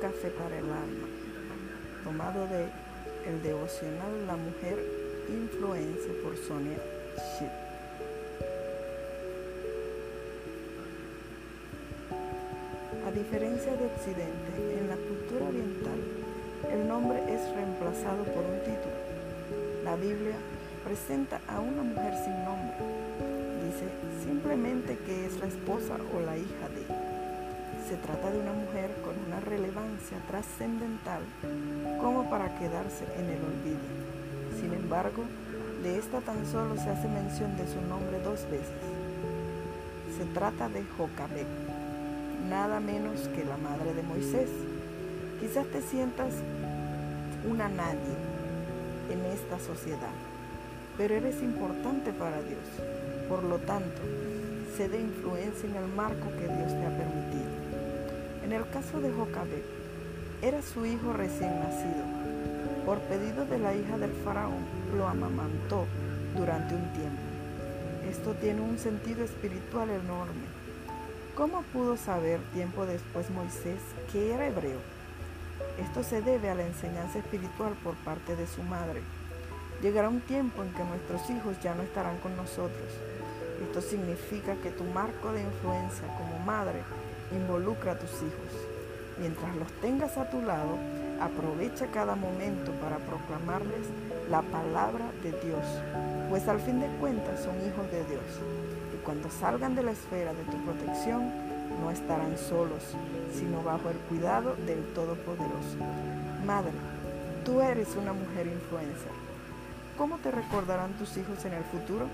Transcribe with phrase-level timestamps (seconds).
[0.00, 1.08] café para el alma,
[2.04, 2.66] tomado de
[3.28, 4.78] el devocional La Mujer
[5.28, 6.78] Influencia por Sonia
[7.16, 7.50] Shit.
[13.06, 16.00] A diferencia de Occidente, en la cultura oriental,
[16.70, 18.96] el nombre es reemplazado por un título.
[19.84, 20.36] La Biblia
[20.84, 22.76] presenta a una mujer sin nombre.
[23.64, 23.88] Dice
[24.24, 27.15] simplemente que es la esposa o la hija de.
[27.88, 31.22] Se trata de una mujer con una relevancia trascendental
[32.00, 34.06] como para quedarse en el olvido.
[34.60, 35.24] Sin embargo,
[35.82, 38.66] de esta tan solo se hace mención de su nombre dos veces.
[40.18, 41.46] Se trata de Jocabek,
[42.48, 44.48] nada menos que la madre de Moisés.
[45.40, 46.32] Quizás te sientas
[47.48, 48.16] una nadie
[49.10, 50.16] en esta sociedad,
[50.96, 52.66] pero eres importante para Dios.
[53.28, 54.02] Por lo tanto,
[54.76, 57.48] sé de influencia en el marco que Dios te ha permitido.
[58.44, 59.64] En el caso de Jocabet,
[60.42, 62.04] era su hijo recién nacido.
[62.84, 65.86] Por pedido de la hija del faraón, lo amamantó
[66.36, 67.22] durante un tiempo.
[68.10, 70.44] Esto tiene un sentido espiritual enorme.
[71.34, 73.80] ¿Cómo pudo saber tiempo después Moisés
[74.12, 74.78] que era hebreo?
[75.78, 79.00] Esto se debe a la enseñanza espiritual por parte de su madre.
[79.82, 82.92] Llegará un tiempo en que nuestros hijos ya no estarán con nosotros.
[83.62, 86.82] Esto significa que tu marco de influencia como madre
[87.32, 88.52] Involucra a tus hijos.
[89.18, 90.78] Mientras los tengas a tu lado,
[91.20, 93.86] aprovecha cada momento para proclamarles
[94.30, 95.64] la palabra de Dios,
[96.30, 98.22] pues al fin de cuentas son hijos de Dios.
[98.94, 101.32] Y cuando salgan de la esfera de tu protección,
[101.82, 102.94] no estarán solos,
[103.34, 105.78] sino bajo el cuidado del Todopoderoso.
[106.46, 106.72] Madre,
[107.44, 109.12] tú eres una mujer influencer.
[109.98, 112.06] ¿Cómo te recordarán tus hijos en el futuro?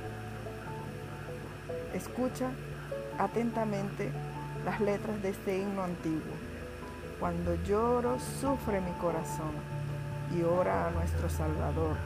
[1.95, 2.51] Escucha
[3.19, 4.11] atentamente
[4.65, 6.35] las letras de este himno antiguo.
[7.21, 9.53] Cuando lloro, sufre mi corazón
[10.37, 11.97] y ora a nuestro Salvador.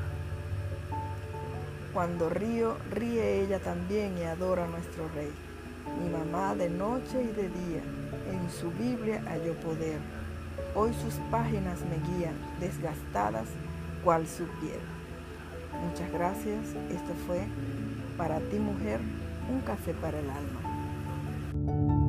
[1.95, 5.31] Cuando río, ríe ella también y adora a nuestro Rey.
[6.03, 7.83] Mi mamá de noche y de día,
[8.31, 9.99] en su Biblia halló poder.
[10.75, 13.47] Hoy sus páginas me guían, desgastadas
[14.05, 14.81] cual su piel.
[15.89, 16.67] Muchas gracias.
[16.91, 17.47] Esto fue
[18.19, 19.01] para ti mujer,
[19.49, 22.06] un café para el alma.